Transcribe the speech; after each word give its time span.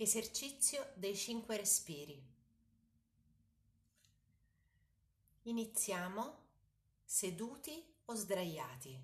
Esercizio 0.00 0.92
dei 0.94 1.16
cinque 1.16 1.56
respiri. 1.56 2.24
Iniziamo 5.42 6.38
seduti 7.02 7.96
o 8.04 8.14
sdraiati. 8.14 8.96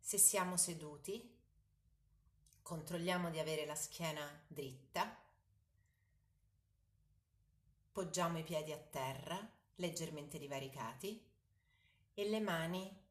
Se 0.00 0.18
siamo 0.18 0.56
seduti, 0.56 1.38
controlliamo 2.62 3.30
di 3.30 3.38
avere 3.38 3.64
la 3.64 3.76
schiena 3.76 4.28
dritta, 4.48 5.16
poggiamo 7.92 8.38
i 8.38 8.42
piedi 8.42 8.72
a 8.72 8.78
terra, 8.78 9.38
leggermente 9.76 10.36
divaricati, 10.36 11.24
e 12.12 12.28
le 12.28 12.40
mani 12.40 13.04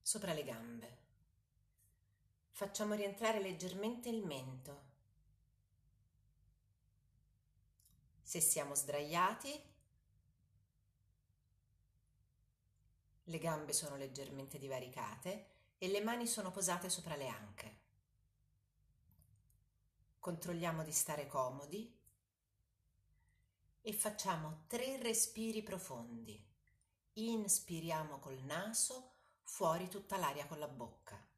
sopra 0.00 0.32
le 0.32 0.44
gambe. 0.44 0.99
Facciamo 2.50 2.94
rientrare 2.94 3.40
leggermente 3.40 4.08
il 4.08 4.24
mento. 4.24 4.88
Se 8.22 8.40
siamo 8.40 8.74
sdraiati, 8.74 9.60
le 13.24 13.38
gambe 13.38 13.72
sono 13.72 13.96
leggermente 13.96 14.58
divaricate 14.58 15.46
e 15.78 15.88
le 15.88 16.02
mani 16.02 16.26
sono 16.26 16.50
posate 16.50 16.90
sopra 16.90 17.16
le 17.16 17.28
anche. 17.28 17.78
Controlliamo 20.18 20.84
di 20.84 20.92
stare 20.92 21.26
comodi 21.26 21.98
e 23.80 23.92
facciamo 23.92 24.64
tre 24.66 25.00
respiri 25.00 25.62
profondi. 25.62 26.46
Inspiriamo 27.14 28.18
col 28.18 28.38
naso, 28.42 29.14
fuori 29.42 29.88
tutta 29.88 30.18
l'aria 30.18 30.46
con 30.46 30.58
la 30.58 30.68
bocca. 30.68 31.29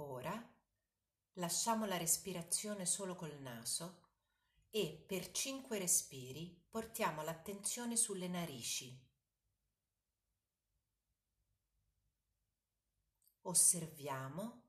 Ora 0.00 0.50
lasciamo 1.34 1.84
la 1.84 1.98
respirazione 1.98 2.86
solo 2.86 3.14
col 3.14 3.38
naso 3.38 4.08
e 4.70 5.04
per 5.06 5.30
cinque 5.30 5.78
respiri 5.78 6.66
portiamo 6.70 7.22
l'attenzione 7.22 7.96
sulle 7.96 8.26
narici. 8.26 8.98
Osserviamo 13.42 14.68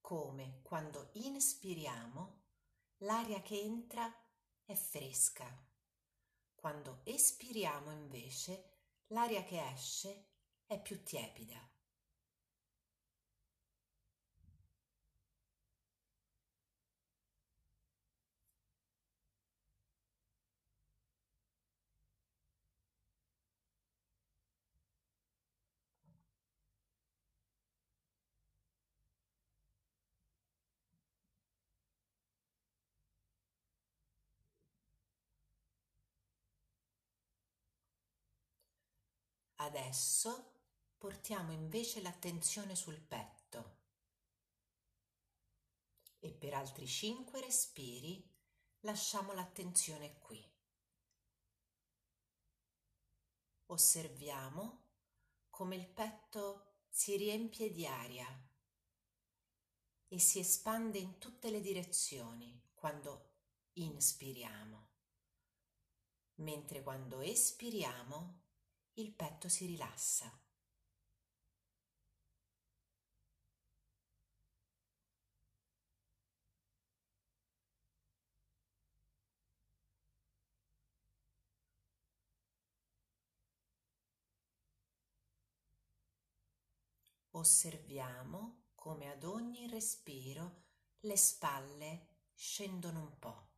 come 0.00 0.60
quando 0.62 1.10
inspiriamo 1.12 2.42
l'aria 2.98 3.40
che 3.42 3.60
entra 3.60 4.12
è 4.64 4.74
fresca, 4.74 5.46
quando 6.56 7.02
espiriamo 7.04 7.92
invece 7.92 8.78
l'aria 9.08 9.44
che 9.44 9.64
esce 9.72 10.30
è 10.66 10.80
più 10.80 11.04
tiepida. 11.04 11.79
Adesso 39.60 40.52
portiamo 40.96 41.52
invece 41.52 42.00
l'attenzione 42.00 42.74
sul 42.74 42.98
petto 42.98 43.76
e 46.18 46.32
per 46.32 46.54
altri 46.54 46.86
cinque 46.86 47.42
respiri 47.42 48.26
lasciamo 48.80 49.34
l'attenzione 49.34 50.18
qui. 50.18 50.42
Osserviamo 53.66 54.88
come 55.50 55.76
il 55.76 55.86
petto 55.88 56.84
si 56.88 57.16
riempie 57.18 57.70
di 57.70 57.86
aria 57.86 58.26
e 60.08 60.18
si 60.18 60.38
espande 60.38 60.98
in 60.98 61.18
tutte 61.18 61.50
le 61.50 61.60
direzioni 61.60 62.68
quando 62.72 63.32
inspiriamo, 63.74 64.88
mentre 66.36 66.82
quando 66.82 67.20
espiriamo 67.20 68.48
il 69.00 69.12
petto 69.12 69.48
si 69.48 69.66
rilassa. 69.66 70.30
Osserviamo 87.32 88.64
come 88.74 89.10
ad 89.10 89.24
ogni 89.24 89.66
respiro 89.66 90.64
le 91.00 91.16
spalle 91.16 92.06
scendono 92.34 93.00
un 93.00 93.18
po'. 93.18 93.50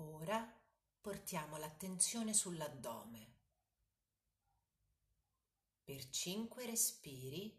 Ora 0.00 0.38
portiamo 1.00 1.56
l'attenzione 1.56 2.34
sull'addome. 2.34 3.38
Per 5.82 6.10
cinque 6.10 6.66
respiri 6.66 7.58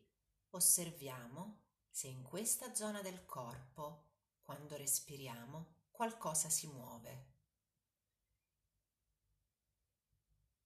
osserviamo 0.52 1.63
se 1.90 2.07
in 2.07 2.22
questa 2.22 2.74
zona 2.75 3.02
del 3.02 3.25
corpo, 3.25 4.09
quando 4.41 4.78
respiriamo, 4.78 5.88
qualcosa 5.90 6.50
si 6.50 6.68
muove. 6.68 7.29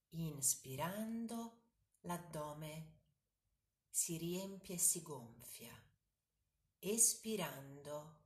Inspirando, 0.10 1.64
l'addome 2.02 2.94
si 3.90 4.18
riempie 4.18 4.76
e 4.76 4.80
si 4.80 5.02
gonfia. 5.02 5.74
Espirando, 6.80 8.24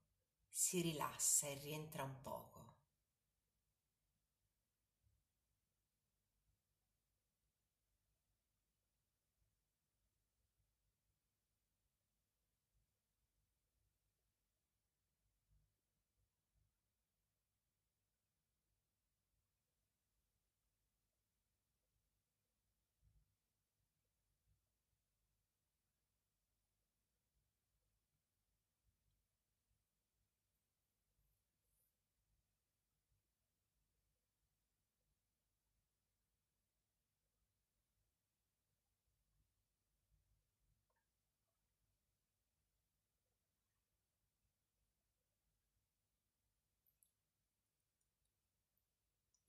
si 0.50 0.82
rilassa 0.82 1.48
e 1.48 1.54
rientra 1.60 2.04
un 2.04 2.20
poco. 2.22 2.79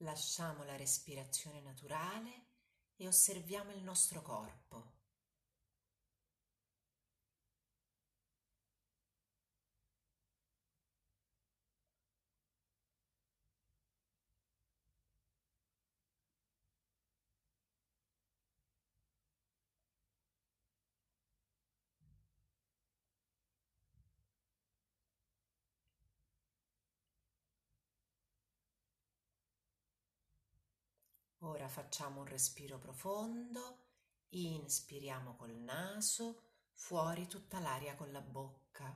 Lasciamo 0.03 0.63
la 0.63 0.75
respirazione 0.75 1.61
naturale 1.61 2.47
e 2.95 3.07
osserviamo 3.07 3.71
il 3.71 3.83
nostro 3.83 4.23
corpo. 4.23 5.00
Ora 31.43 31.67
facciamo 31.67 32.19
un 32.19 32.27
respiro 32.27 32.77
profondo, 32.77 33.77
inspiriamo 34.29 35.35
col 35.35 35.55
naso, 35.55 36.43
fuori 36.71 37.25
tutta 37.25 37.59
l'aria 37.59 37.95
con 37.95 38.11
la 38.11 38.21
bocca. 38.21 38.95